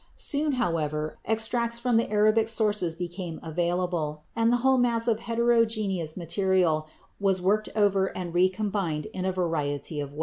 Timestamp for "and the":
4.35-4.57